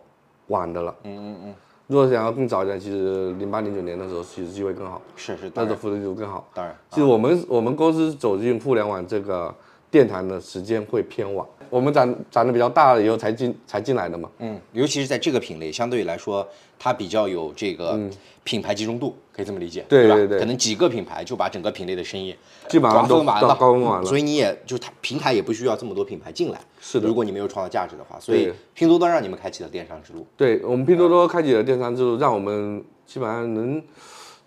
[0.48, 0.94] 晚的了。
[1.04, 1.54] 嗯嗯嗯。
[1.86, 6.46] 如果想要更早一点，其实零八零九年的时候，其实机会更好，是是，那时候复制度更好。
[6.52, 9.54] 当然，其实我们我们公司走进互联网这个
[9.90, 14.28] 殿堂的时间会偏晚，我们长长得比较大了以后才进才进来的嘛。
[14.38, 16.46] 嗯，尤其是在这个品类，相对来说
[16.78, 17.98] 它比较有这个
[18.44, 19.86] 品牌集中度，可以这么理解，吧？
[19.90, 22.34] 对对对可能几个品牌就把整个品类的生意
[22.68, 30.26] 基本上都完了所以你也就它平台也不需要这么多品牌进来，是的如果你没有创造价值的话，所以拼多多让你们开启了电商之路。
[30.36, 33.82] 对我们拼多多开启了电商之路，让我们基本上能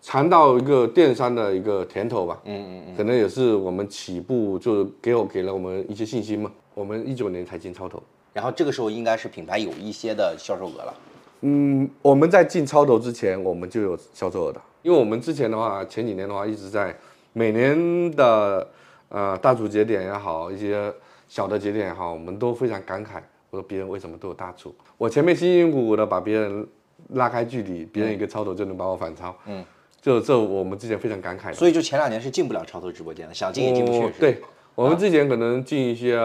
[0.02, 2.40] 尝到一个电商的一个甜头吧。
[2.46, 6.52] 嗯嗯嗯，可能也是我们起步就给我给了我们一些信心嘛。
[6.74, 8.02] 我们一九年才进超投，
[8.34, 10.94] 然后这个时候应该是品牌有一些的销售额了。
[11.42, 16.96] 嗯，我们在进超投之前，我们就有销售额的，因为我们之前的话，前几年的话一直在
[17.34, 18.68] 每年的
[19.10, 20.94] 呃大促节点也好，一些
[21.28, 23.22] 小的节点也好，我们都非常感慨。
[23.50, 24.74] 我说别人为什么都有大促？
[24.98, 26.66] 我前面辛辛苦苦的把别人
[27.10, 29.36] 拉开距离，别人一个超投就能把我反超。
[29.46, 29.66] 嗯，
[30.00, 31.54] 就这我们之前非常感慨的。
[31.54, 34.10] 所以就前两年是进不了超投直播间的，想进也进不去。
[34.20, 34.42] 对，
[34.76, 36.18] 我们之前可能进一些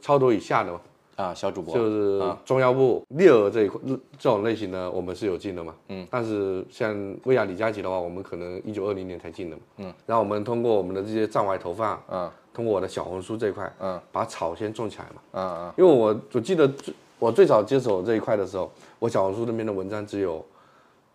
[0.00, 0.80] 超投以下的嘛，
[1.16, 5.74] 啊，小主播就是中腰部、猎鹅这一块这种类型的，我们是有进的嘛。
[5.88, 6.06] 嗯。
[6.10, 9.62] 但是像薇娅、李佳琦的话，我们可能一九二零年才进的嘛。
[9.78, 9.94] 嗯。
[10.06, 15.22] 然后我们通过我们的这些站外投放，嗯，通过我的小红书这一块，嗯，把草先种起来嘛。
[15.32, 20.44] 嗯嗯，因为我我记得最我最早接手这一块的时候，我小红书那边的文章只有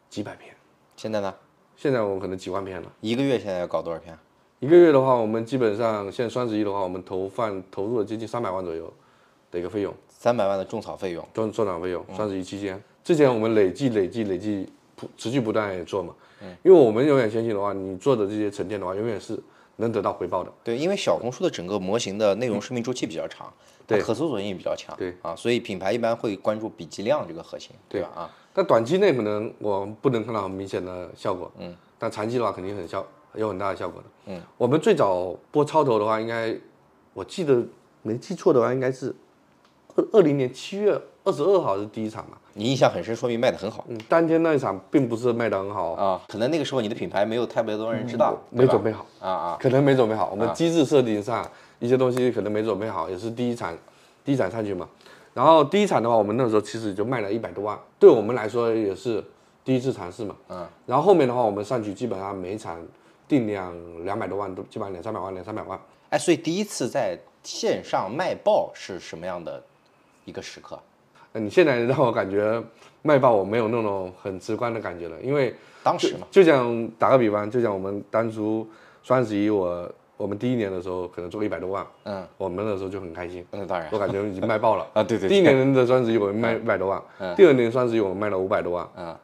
[0.10, 0.56] 几百篇，
[0.96, 1.34] 现在呢？
[1.76, 2.92] 现在我可能几万篇了。
[3.02, 4.18] 一个月现在要搞多少篇？
[4.60, 8.92] 一个月的话，我们基本上现在双十一的话，我们投放投入了接近三百万左右
[9.52, 11.24] 的一个费用，三百万的种草费用。
[11.32, 12.04] 种种草费用。
[12.16, 16.12] 双十一期间，之前我们累计累计累计不持续不断也做嘛，
[16.64, 19.40] 因为我们永远相信的话，你做的这些沉淀的话，永远是
[19.76, 20.52] 能得到回报的。
[20.64, 23.46] 对，因为小红书的整个模型的内容生命周期比较长，
[23.88, 28.10] 它对可搜索性也比较强，对啊，所以品牌一般会关注笔记量这个核心，对吧？
[28.16, 34.42] 啊，但短期内可能我不能看到很明显的效果，嗯，但长期的话肯定很效有很大的效果的，嗯。
[34.58, 36.56] 我们最早播超投的话，应该
[37.14, 37.62] 我记得
[38.02, 39.14] 没记错的话，应该是
[39.96, 43.86] 二二零年七月二十二号是第一场嘛，你印象很深，说明卖的很好。
[43.88, 51.46] 嗯，当天那一场并不是卖的很好，啊，可能那个时候你的品牌没有特别多人知道，没准备好，啊啊，可能没准备好，我们机制设定上
[51.80, 53.76] 一些东西可能没准备好，也是第一场
[54.24, 54.88] 第一场上去嘛。
[55.34, 59.24] 然后第一场的话，我们那时候其实就卖了一百多万，对我们来说也是
[59.64, 60.36] 第一次尝试嘛。
[60.50, 60.68] 嗯。
[60.88, 62.80] 然后后面的话，我们上去基本上每一场
[63.28, 65.80] 定量两百多万，都基本上两三百万，两三百万。
[66.10, 69.62] 哎，所以第一次在线上卖爆是什么样的
[70.26, 70.80] 一个时刻？
[71.34, 72.64] 呃你现在让我感觉
[73.02, 78.66] 卖爆我没有那种很直观的感觉了，因为当时嘛，就像打个比方，就像我们当初
[79.04, 83.46] 双十一我我们第一年的时候可能做一百多万，嗯，我们那时候就很开心。
[83.52, 83.88] 那当然。
[83.92, 84.88] 我感觉已经卖爆了。
[84.96, 85.30] 啊对对对。
[85.30, 87.02] 第一年的双十一我们卖一百多万，
[87.36, 89.16] 第二年双十一我们卖了五百多万，嗯。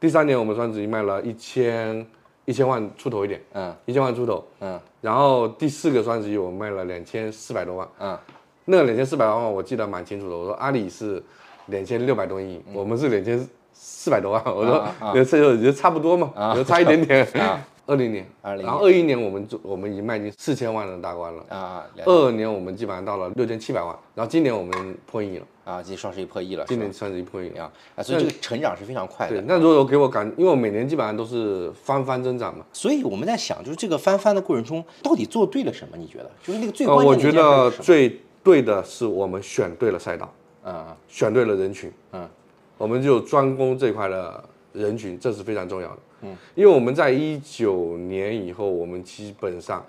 [0.00, 2.06] 第三年我们双十一卖了一千
[2.48, 3.74] 一千万出头一点，嗯。
[3.84, 4.80] 一千万出头，嗯。
[5.02, 8.18] 然后第四个双十一我卖了两千四百多万，嗯，
[8.64, 11.22] 那个两千四百万我记得蛮清楚的，我说阿里是
[11.66, 14.82] 两千六百多亿，我们是两千四百多万，我说
[15.12, 17.28] 这就也差不多嘛，就差一点点。
[17.88, 27.64] 二零年，20然后二一年我们就我们已经迈进四千万的大关了，啊了二二年我们基本上到了六千七百万，然后今年我们破亿了，啊，今双十一破亿了，今年双十一破亿了。
[27.64, 32.62] 啊啊，所以这个成长是非常快的。，对那如果给我感，因为我每年基本上都是翻番增长嘛。
[32.74, 35.96] 所以我们在想，就是这个翻番的过程中，到底做对了什么？
[35.96, 36.30] 你觉得？
[36.44, 37.70] 就是那个最呃，关键我觉得？
[37.70, 40.30] 最对的是我们选对了赛道，
[40.62, 42.28] 嗯选对了人群，嗯，
[42.76, 45.98] 我们就专攻这块的人群，这是非常重要的。
[46.22, 49.84] 嗯，因为我们在一九年以后，我们基本上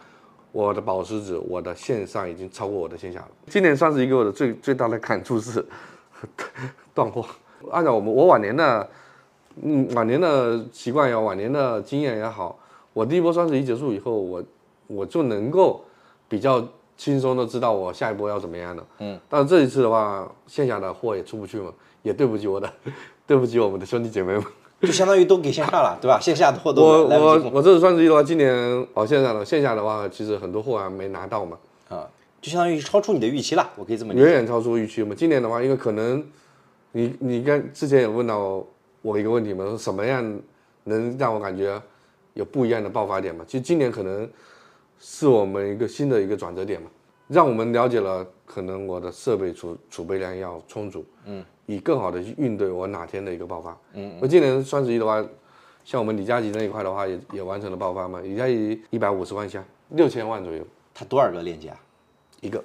[0.51, 3.27] 我的保时纸，我的线上已经超过我的线下了。
[3.47, 5.65] 今年双十一给我的最最大的感触是
[6.93, 7.25] 断货。
[7.71, 8.89] 按照我们我往年的
[9.61, 12.57] 嗯往年的习惯也好，往年的经验也好，
[12.93, 14.43] 我第一波双十一结束以后，我
[14.87, 15.83] 我就能够
[16.27, 16.65] 比较
[16.95, 18.85] 轻松的知道我下一波要怎么样的。
[18.99, 22.71] 嗯，但是这一次的话，线下的货也出不去嘛，也对不起我的，
[23.27, 24.43] 对不起我们的兄弟姐妹们。
[24.87, 26.19] 就相当于都给线上了，对吧？
[26.19, 28.53] 线下的货都我我我这次双十一的话，今年
[28.93, 31.57] 哦线上的线下的话，其实很多货还没拿到嘛，
[31.89, 32.07] 啊，
[32.41, 34.13] 就相当于超出你的预期了，我可以这么。
[34.13, 35.13] 远远超出预期嘛。
[35.13, 36.25] 今年的话，因为可能
[36.93, 38.63] 你你刚之前也问到
[39.01, 40.39] 我一个问题嘛，说什么样
[40.85, 41.81] 能让我感觉
[42.33, 43.43] 有不一样的爆发点嘛？
[43.45, 44.29] 其实今年可能
[44.99, 46.87] 是我们一个新的一个转折点嘛，
[47.27, 53.77] 让我们了解了可能我的设备储储备量要充足，嗯，以更好的去应对我哪天的一个爆发。
[53.93, 55.23] 嗯，我今年双十一的话，
[55.85, 61.79] 像我们李佳琦那一块的话，也也完成了爆发嘛，李佳琦一百五十万箱，六千万左右他多少个链接啊？
[62.41, 62.63] 一个，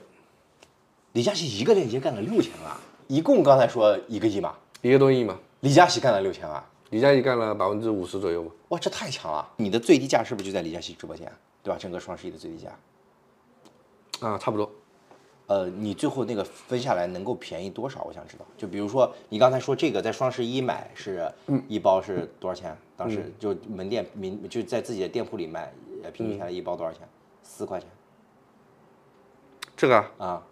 [1.12, 2.74] 李佳琦一个链接干了六千万，
[3.06, 5.38] 一共刚才说一个亿嘛，一个多亿嘛。
[5.60, 8.50] 李佳琦干了六千万，李佳琦干了百分之五十左右嘛。
[8.68, 9.46] 哇，这太强了！
[9.56, 11.30] 你的最低价是不是就在李佳琦直播间，
[11.62, 11.78] 对吧？
[11.78, 12.70] 整个双十一的最低价，
[14.26, 14.70] 啊，差不多。
[15.46, 18.02] 呃，你最后那个分下来能够便宜多少？
[18.04, 18.44] 我想知道。
[18.56, 21.30] 就比如说你刚才说这个在双十一买是
[21.68, 22.76] 一包是多少钱？
[22.96, 27.06] 当时就门店民就在自己的店铺里卖，呃，平均下来一包多少钱？
[27.42, 27.88] 四块钱
[29.76, 30.42] 这个啊，啊，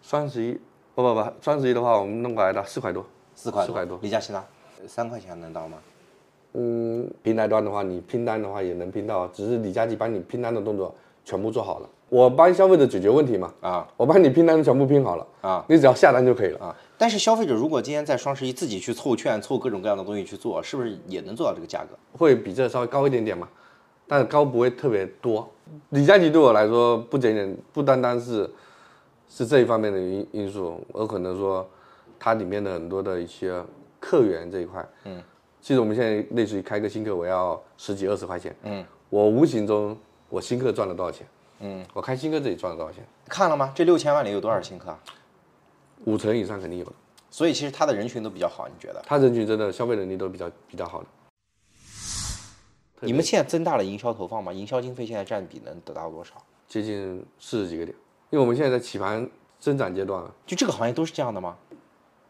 [0.00, 0.52] 双十一，
[0.94, 3.04] 不不不，双十一的话，我们弄过来的四块多。
[3.34, 4.44] 四块四块多李佳琦呢？
[4.86, 5.78] 三块钱能到吗？
[6.54, 13.52] 嗯，平台端的话，你拼单的话也能拼到，只是李佳琦帮你拼单的动作全部做好了，我帮消费者解决问题嘛。
[13.60, 16.66] 啊我帮你拼单全部拼好了啊，你只要下单就可以了。
[16.66, 16.76] 啊！
[16.98, 21.96] 但是消费者如果今天在双十一自己去凑券、凑各种各样的东西去做，是不是也能做到这个价格？
[22.12, 23.48] 会比这稍微高一点点嘛，
[24.06, 25.48] 但是高不会特别多。
[25.90, 28.50] 李佳琦对我来说不仅仅不单单是
[29.28, 31.66] 是这一方面的因因素，我可能说
[32.18, 33.62] 它里面的很多的一些
[34.00, 35.22] 客源这一块，嗯，
[35.60, 39.96] 其实我们现在类似于开个新客，我要十几二十块钱，嗯，我无形中
[40.30, 41.26] 我新客赚了多少钱？
[41.58, 43.04] 嗯，我开新客这里赚了多少钱？
[43.28, 43.72] 看了吗？
[43.74, 44.98] 这六千万里有多少新客啊？
[46.06, 46.92] 五成以上肯定有的，
[47.30, 49.02] 所以其实他的人群都比较好，你觉得？
[49.06, 51.08] 他人群真的消费能力都比较比较好的。
[53.00, 54.52] 你们现在增大了营销投放吗？
[54.52, 56.34] 营销经费现在占比能得到多少？
[56.68, 57.96] 接近四十几个点，
[58.30, 61.56] 因为我们现在在起盘增长阶段，就这个行业都是这样的吗？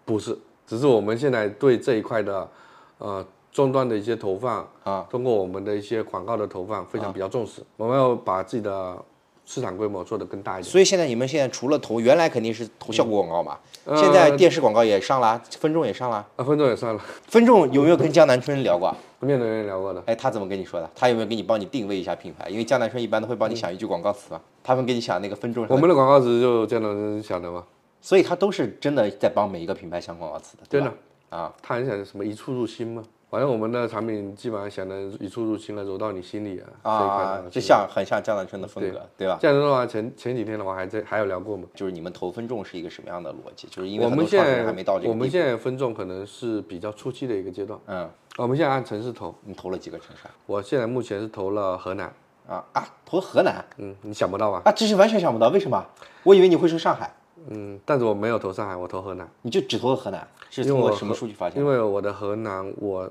[0.04, 0.36] 不是，
[0.66, 2.50] 只是我们现在对这一块的，
[2.98, 8.96] 呃，终端的一些投放啊，通过我们的一些广告的投放非常比较重视，我们要把自己的
[9.44, 10.70] 市场规模做得更大一点。
[10.70, 16.24] 所以现在你们现在除了投，原来肯定是投效果广告嘛，呃现在电视广告也上了，分众也上了。
[16.36, 18.94] 啊，分众也上了，分众有没有跟江南春聊过？
[19.18, 20.02] 面对面聊过的。
[20.06, 20.88] 哎，他怎么跟你说的？
[20.94, 22.48] 他有没有给你帮你定位一下品牌？
[22.48, 27.64] 因为江南春一般都会帮你想一句广告词嘛，他们给你想那个分众，我们的广告词就江南春想的嘛，
[28.00, 30.92] 所以他都是真的在帮每一个品牌想广告词的，对的。
[31.28, 39.38] 啊，他很想什么一触入心嘛，反正我们的产品基本上想的一触入心了，揉到你心里啊，啊的，就像很像江南春的风格，对吧？
[39.40, 41.64] 这样的话，前前几天的话还在还有聊过嘛。
[41.72, 43.68] 就是你们投分众是一个什么样的逻辑？
[43.68, 45.30] 就是因为我们现在还没到这个我们。
[45.30, 52.12] 现在分众可能是比较初期的一个阶段，嗯，我们现在按城市投，你投了几个城市我现在目前是投了河南，
[52.48, 52.64] 啊？
[52.72, 54.62] 啊，投河南嗯，你想不到吧？
[54.64, 55.86] 啊，这是完全想不到，为什么？
[56.24, 57.14] 我以为你会说上海，
[57.50, 61.60] 嗯，但是我没有投上海，我投河南，你就只投了河南，是通过什么数据发现的？
[61.60, 63.10] 因为我的河南我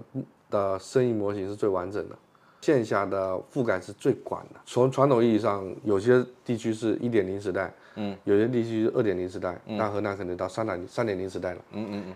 [0.50, 2.16] 的生意模型是最完整的，
[2.62, 4.60] 线下的覆盖是最广的。
[4.66, 11.62] 从传统意义上，有些地区是一点零时代，嗯，有些地区是二点零时代，那河南可能到三点三点零时代了。
[11.72, 12.16] 嗯嗯嗯，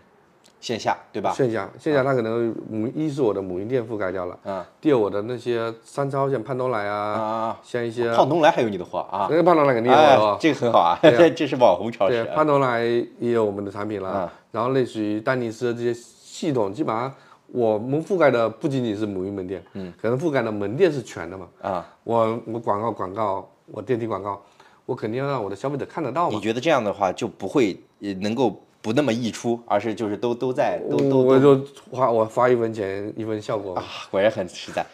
[0.63, 1.29] 线下对吧？
[1.33, 9.27] 线下线下它可能母一是我的母婴店覆盖掉了，嗯第二我的那些商超像胖东来啊啊，啊，像一些胖东来还有你的货啊？
[9.29, 12.35] 那个胖东来肯定有这个很好啊，这啊 这是网红超市对，啊。
[12.37, 12.81] 潘东来
[13.19, 17.13] 也有我们的产品了，啊然后类似于丹尼斯的这些系统，基本上
[17.47, 21.45] 我们覆盖的不仅仅是母婴门店，嗯，可能覆盖的门店是全的嘛。
[21.61, 24.41] 啊，我我广告广告，我电梯广告，
[24.85, 26.35] 我肯定要让我的消费者看得到嘛。
[26.35, 33.81] 你觉得这样的话就不会呃能够不那么溢出，而是就是都都在都都我都就花我花一分钱一分效果嘛。
[33.81, 34.85] 啊，果然很实在。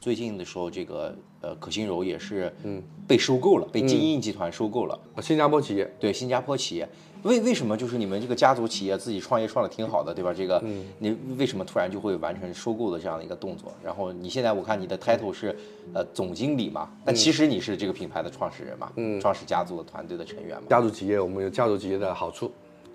[0.00, 4.98] 最近的时候，这个呃可心柔也是嗯被收购了，被金鹰集团收购了。
[5.22, 6.88] 新加坡企业，对新加坡企业，
[7.22, 10.32] 为为什么就是你们这个家族企业自己创业创的挺好的，对吧？
[10.32, 10.62] 这个，
[10.98, 13.72] 你为什么突然就会完成收购的这样的一个动作？
[13.82, 15.54] 然后你现在我看你的 title 是
[15.92, 22.50] 呃总经理嘛，但其实你是这个品牌的创始人嘛，嗯，创始家族的团队的成员嘛，家族企业我们有家族企业的好处，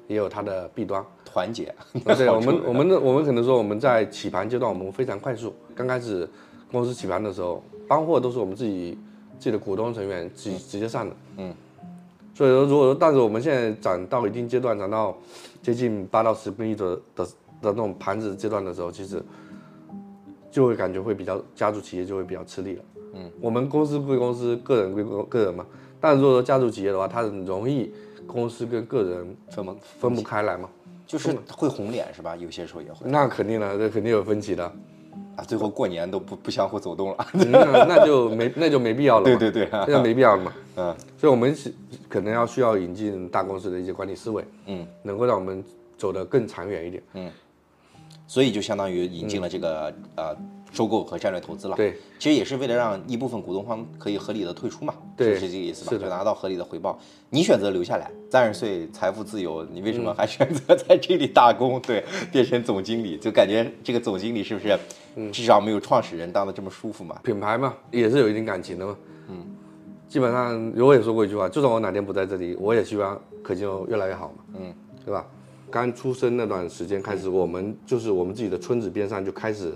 [0.08, 1.04] 也有它的弊端。
[1.26, 1.74] 团结。
[2.18, 6.26] 对， 我们我们的我们可能说我们在起盘阶段我们非常快速，刚开始
[6.72, 8.98] 公司起盘的时候，帮货都是我们自己
[9.38, 11.54] 自己的股东成员直直接上的，嗯，
[12.36, 15.18] 所以说如果说但是我们现在涨到一定阶段，涨到
[15.64, 19.24] 接近八到十个亿的的的那种盘子阶段的时候，其实
[20.52, 25.66] 就会感觉会比较家族企业就会比较吃力了，嗯，我们公司归公司，个人归个个人嘛。
[26.00, 27.92] 但如果说家族企业的话，它很容易
[28.28, 30.70] 公司跟个人分不分不开来嘛。
[31.08, 32.36] 就是会红脸是吧？
[32.36, 34.66] 有些时候也会那肯定了，这肯定有分歧的，
[35.36, 37.28] 啊，最后过年都不不相互走动了。
[37.32, 39.38] 那那就没那就没必要了嘛。
[39.38, 40.52] 对对对，那就没必要了嘛。
[40.78, 41.74] 嗯所以我们是
[42.10, 45.64] 可能要需要引进大公司的一些管理思维，嗯，能够让我们
[45.98, 47.04] 走得更长远一点。
[47.14, 47.32] 嗯
[48.28, 50.36] 所以就相当于引进了这个呃
[50.74, 51.76] 收购和战略投资了。
[51.76, 55.92] 对，其实也是为了让一部分股东方可以合理的退出嘛，对是是这个意思吧？
[55.92, 57.00] 是就拿到合理的回报。
[57.30, 61.80] 你选择留下来，三十岁财富自由，你为什么还选择在这里打工？
[61.82, 64.76] 对，变成总经理，就感觉这个总经理是不是
[65.32, 67.20] 至少没有创始人当的这么舒服嘛？
[67.24, 68.98] 品牌嘛，也是有一定感情的嘛。
[70.16, 74.44] 嗯，基本上我也说过一句话，就算我哪天不在这里，我也希望可劲越来越好嘛。
[74.58, 74.74] 嗯，
[75.04, 75.26] 对吧？
[75.70, 79.74] 刚出生那段时间开始，我们就是我们自己的村子边上就开始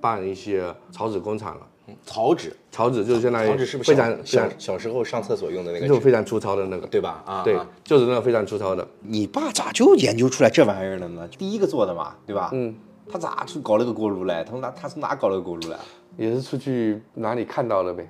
[0.00, 1.66] 办一些草纸工厂了。
[2.06, 7.24] 草纸，草纸就是相当于草纸是不是非常非小小时候上厕所用的那个纸，就非常粗糙的那个，对吧？
[7.26, 8.86] 啊，对啊，就是那个非常粗糙的。
[9.00, 11.26] 你爸咋就研究出来这玩意儿了呢？
[11.36, 12.50] 第一个做的嘛，对吧？
[12.52, 12.72] 嗯，
[13.10, 14.44] 他咋去搞了个锅炉来？
[14.44, 15.76] 他从哪他从哪搞了个锅炉来？
[16.16, 18.08] 也是出去哪里看到了呗，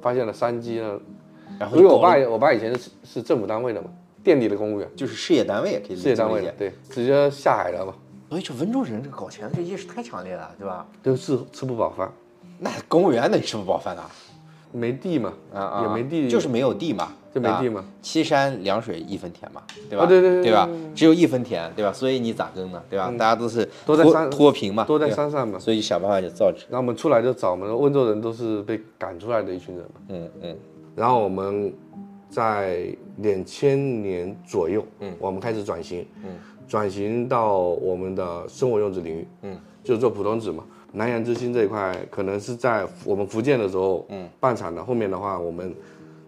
[0.00, 1.00] 发现了商机了。
[1.58, 3.90] 然后因为我爸我爸以前是是政府单位的嘛，
[4.22, 7.92] 店里的公务员，就是事业单位也可以事业单位对，直接下海了嘛，
[8.28, 10.86] 所以这温州人这个搞钱这意识太强烈了，对吧？
[11.02, 12.10] 都吃吃不饱饭，
[12.58, 14.02] 那公务员能吃不饱饭呐？
[14.72, 20.04] 没地嘛，啊啊，也没地，就是没有地嘛，就没地嘛啊七山两水一分田嘛，对吧？
[20.04, 20.68] 啊对对对对吧？
[20.94, 21.92] 只有一分田，对吧？
[21.92, 22.82] 所以你咋耕呢？
[22.88, 23.12] 对吧？
[23.18, 25.58] 大家都是都在山脱贫嘛，都在山上嘛。
[25.58, 26.66] 所以想办法就造纸。
[26.68, 30.00] 那我们出来就找我们温州人都是被赶出来的一群人嘛。
[30.08, 30.56] 嗯嗯
[30.96, 31.72] 然后我们
[32.28, 32.86] 在
[33.18, 36.30] 两千年左右，嗯，我们开始转型，嗯，
[36.68, 40.64] 转型到我们的生活用纸领域，嗯，就是做普通纸嘛。
[40.92, 44.84] 南洋之星这一块可能是在我们福建的时候，嗯，办厂的。
[44.84, 45.74] 后面的话，我们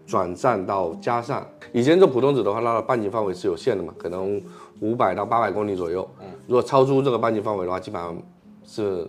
[0.05, 4.41] 转战到嘉善，以前做普通纸的话，它的半径范围是有限的嘛，可能
[4.79, 6.07] 五百到八百公里左右。
[6.21, 8.17] 嗯，如果超出这个半径范围的话，基本上
[8.65, 9.07] 是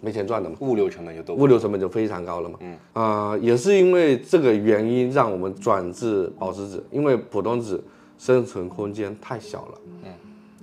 [0.00, 0.56] 没钱赚的嘛。
[0.60, 2.58] 物流成本就都物流成本就非常高了嘛。
[2.60, 7.82] 嗯，呃，也是因为这个原因，让我们转至宝石纸，因为普通纸
[8.18, 9.78] 生存空间太小了。
[10.04, 10.10] 嗯，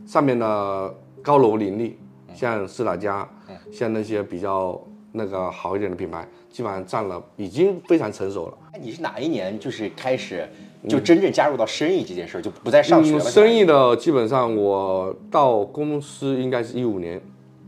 [0.08, 1.98] 上面的高楼林立，
[2.36, 3.28] 像斯达佳，
[3.72, 4.80] 像那些比较
[5.14, 8.58] 那个好一点的品牌，基本上占了，已经非常成熟了。
[8.74, 10.48] 哎，你是哪一年就是开始
[10.88, 13.24] 就真正加入到生意这件事儿，就不再上学了？
[13.24, 17.22] 嗯生意的基本上我到公司应该是一五年，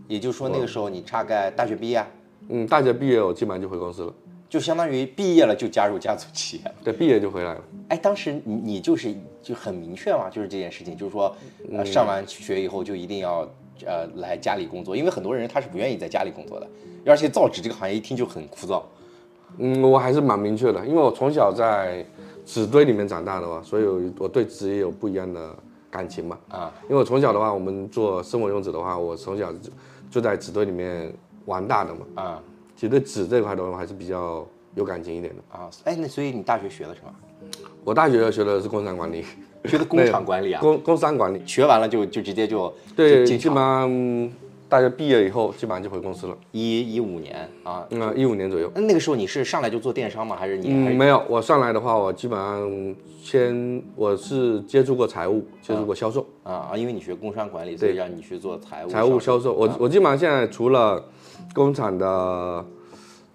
[0.07, 2.05] 也就是说那个时候你大概大学毕业，
[2.49, 4.13] 嗯，大学毕业我基本上就回公司了，
[4.49, 6.75] 就相当于毕业了就加入家族企业了。
[6.83, 7.63] 对，毕业就回来了。
[7.89, 11.33] 哎，当时你你就是就很明确嘛，就是这件事情，就是说，
[11.85, 13.49] 上完学以后就一定要
[13.85, 16.67] 呃来家里工作，因为很多人他是不愿意在家里工作的，
[17.05, 18.81] 而且造纸这个行业一听就很枯燥。
[19.57, 22.05] 嗯，我还是蛮明确的，因为我从小在
[22.45, 23.85] 纸堆里面长大的嘛，所以
[24.19, 25.55] 我对纸也有不一样的
[25.89, 26.37] 感情嘛。
[26.49, 29.69] 啊，因为我从小的话，我们做生活用纸的话，我从小就
[30.11, 31.11] 就在纸堆里面
[31.45, 32.05] 玩大的嘛。
[32.15, 32.43] 啊
[32.75, 35.57] 其实对纸这块的话，还是比较有感情一点的。
[35.57, 35.67] 啊！
[35.85, 37.11] 哎，那所以你大学学了什么？
[37.83, 39.25] 我大学学的是工商管理，
[39.65, 40.61] 学的工厂管理啊？
[40.61, 41.41] 工工商管理。
[41.45, 43.57] 学完了就就直接就对，就基本。
[43.57, 44.31] 上
[44.69, 46.37] 大学毕业以后，基本上就回公司了。
[46.51, 48.69] 一一五年啊，嗯，一五年左右。
[48.75, 50.35] 那那个时候你是上来就做电商吗？
[50.37, 56.25] 还是你还嗯，没有，我上来的话，我基本上先我是接触过财务，接触过销售。
[56.43, 56.75] 啊啊？
[56.75, 61.01] 因为你学工商管理，所以让你去做财务财务销售，我我基本上现在除了
[61.53, 62.65] 工厂的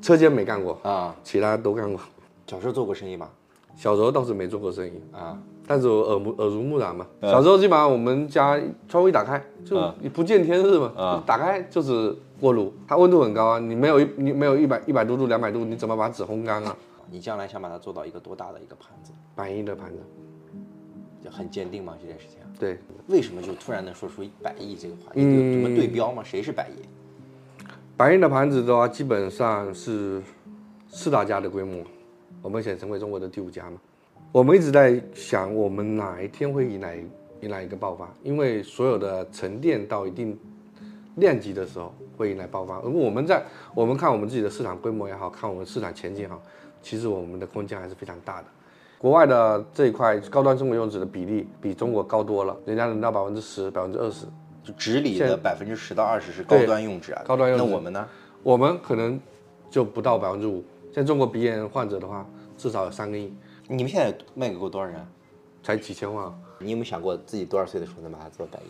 [0.02, 1.16] 车间没干过，啊。
[1.24, 1.98] 其他都干过。
[2.46, 3.30] 小时候做过生意吗？
[3.74, 5.38] 小时候倒是没做过生意，啊，
[5.72, 7.06] 但是我耳目耳濡目染嘛。
[7.22, 9.80] 小时候基本上我们家窗户一打开就
[10.12, 16.76] 不见天日嘛，打开就是锅炉，它温度很高啊，你没有一你没有一百一百多度两百度，你怎么把纸烘干啊？
[17.11, 19.12] 你将来想把它做到一个多大的一个盘子？
[19.35, 19.98] 百亿的盘子，
[21.24, 21.96] 就很坚定嘛？
[21.98, 22.37] 这件事情？
[22.61, 25.22] 对，为什么就突然能说出百亿这个话题？
[25.22, 26.22] 嗯有什么对标吗？
[26.22, 26.82] 谁是百亿？
[27.96, 30.20] 百亿的盘子的话，基本上是
[30.90, 31.82] 四大家的规模，
[32.42, 33.78] 我们想成为中国的第五家嘛。
[34.32, 36.96] 我们一直在想，我们哪一天会迎来
[37.42, 38.08] 迎来一个爆发？
[38.22, 40.38] 因为所有的沉淀到一定
[41.16, 42.78] 量级的时候，会迎来爆发。
[42.78, 46.40] 而我们在我们看我们自己的市场规模也好看我们市场前景也好，
[46.80, 48.46] 其实我们的空间还是非常大的。
[48.96, 54.24] 国外的这一块高端生活用纸的比例比中国高多了，人家能到百分之十、百分之二十。
[54.64, 58.08] 就纸里的百分之十到二十是高端用纸啊，高端用纸那我们呢？
[58.44, 59.20] 我们可能
[59.68, 60.64] 就不到百分之五。
[60.90, 62.24] 像中国鼻炎患者的话，
[62.56, 63.30] 至少有三个亿，
[63.73, 65.08] 你们现在卖给过多少人啊？
[65.62, 66.35] 才几千万啊。
[66.58, 68.62] 你有没有想过自己多少岁的时候能把它做百亿？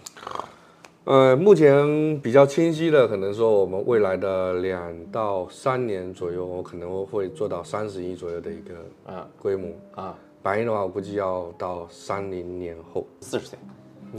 [1.05, 9.69] 呃，目前比较清晰的，可能说我们未来的两到三年左右，我可能会做到三十亿左右的一个啊规模。
[9.97, 13.59] 啊，白银的话，我估计要到三零年后，四十岁，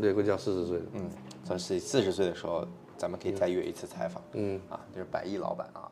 [0.01, 0.81] 对，估计要四十岁。
[0.95, 1.09] 嗯，
[1.45, 2.67] 算是四十岁的时候，
[2.97, 4.21] 咱们可以再约一次采访。
[4.33, 5.87] 嗯，啊，就是百亿老板啊。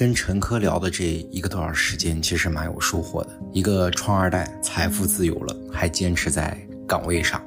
[0.00, 3.38] 跟陈科聊的这一个多小时时间，其实蛮有收获的。
[3.52, 6.56] 一个创二代，财富自由了，还坚持在
[6.88, 7.38] 岗位上，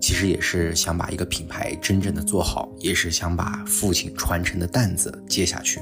[0.00, 5.80] 其实也是想把一个品牌真正的做好，也是想把父亲传承的担子接下去。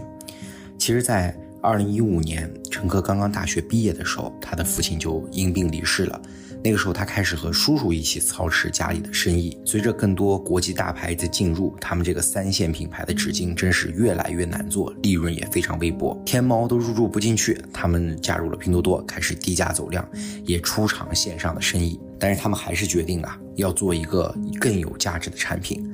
[0.79, 6.18] 其实，在二零一五年，陈科刚刚大学毕业的时候，他的父亲就因病离世了。
[6.66, 9.56] 那个时候，他开始和叔叔一起操持家里的生意。
[9.64, 17.56] 随着更多国际大牌子进入，他们这个三线品牌的纸巾真是越来越难做，利润也非常微薄，天猫都入驻不进去。
[17.72, 20.04] 他们加入了拼多多，开始低价走量，
[20.44, 22.00] 也出场线上的生意。
[22.18, 25.88] 但是他们还是决定啊，要做一个更有价值的产品。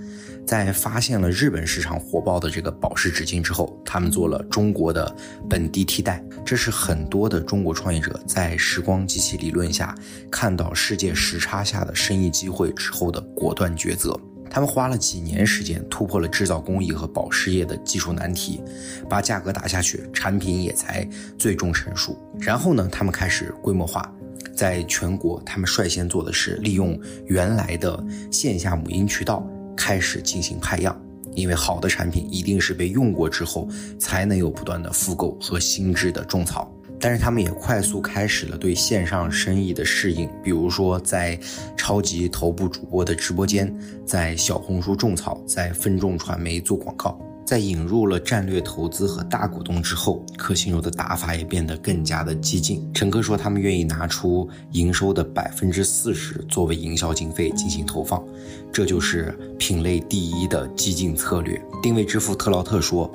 [0.47, 5.15] 在发现了日本市场火爆的这个宝石纸巾之后，他们做了中国的
[5.49, 6.23] 本地替代。
[6.45, 9.95] 这是很多的中国创业者在时光机器理论下
[10.31, 14.19] 看到世界时差下的生意机会之后的果断抉择。
[14.51, 18.61] 他们花了几年时间突破了制造工艺和宝石业的技术难题，
[19.09, 22.15] 把价格打下去，产品也才最终成熟。
[22.39, 24.13] 然后呢，他们开始规模化，
[24.55, 29.49] 在全国，他们率先做的是利用原来的线下母婴渠道。
[29.77, 31.01] 开始进行派样，
[31.35, 33.69] 因为好的产品一定是被用过之后，
[33.99, 36.73] 才能有不断的复购和新质的种草。
[37.01, 41.37] 但是他们也快速开始了对线上生意的适应，比如说在
[41.77, 43.75] 超级头部主播的直播间，
[44.07, 47.21] 在小红书种草，在分众传媒做广告。
[47.53, 52.91] 在引入了战略投资和大股东之后，可心柔的打法也变得更加的激进。
[52.95, 58.25] 陈哥说，他们愿意拿出营收的百分之四十作为营销经费进行投放，
[58.73, 61.63] 这就是品类第一的激进策略。
[61.83, 63.13] 定位之父特劳特说，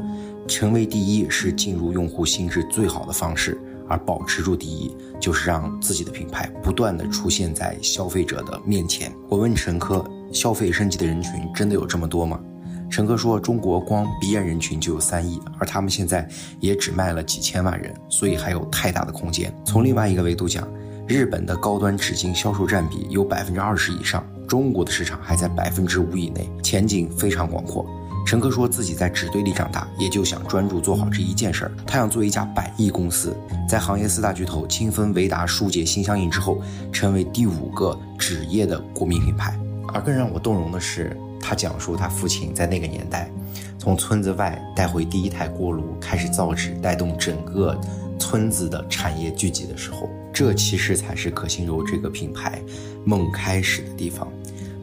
[0.48, 3.60] 成为第一是进入用户心智最好的方式，
[3.90, 9.12] 而保持住第一就是让自己的品牌不断的出现在消费者的面前。
[9.30, 12.40] 我问陈科，消费升级的人群真的有这么多吗？
[12.90, 16.28] 陈哥说：“中国光鼻炎人群就有三亿，而他们现在
[16.60, 19.54] 也只卖了几千万人，所以还有太大的空间。
[19.66, 20.68] 从另外一个维度讲，
[21.08, 27.86] 日本的高端纸巾销售占比有百分之二十以上，中国的市场还在百分之五以内，前景非常广阔。”
[28.26, 31.72] 陈哥说自己在纸堆里长大，也就想专注做好这一件事儿。
[31.86, 33.34] 他想做一家百亿公司，
[33.70, 36.62] 在行业四大巨头清风、维达、舒洁、心相印之后，
[36.92, 39.58] 成为第五个纸业的国民品牌。
[39.94, 41.16] 而更让我动容的是。
[41.48, 43.32] 他讲述他父亲在那个年代，
[43.80, 47.80] 从村子外带回第一台锅炉，开始造纸，带动整个
[48.20, 52.62] 村子的产业聚集的时候，这其实才是可心柔这个品牌
[53.06, 54.28] 梦开始的地方。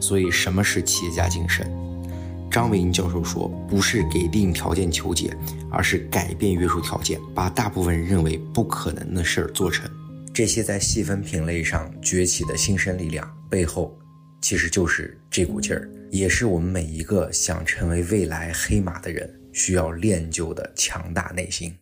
[0.00, 1.70] 所以，什么是企业家精神？
[2.50, 5.36] 张维迎教授说，不是给定条件求解，
[5.70, 9.86] 而是改变约束条件，把大部分人认为不可能的事儿做成。
[10.32, 13.94] 这些在细分品类上崛起的新生力量背后。
[14.40, 21.76] 其实就是这股劲儿，也是我们每一个想成为未来黑马的人需要练就的强大内心。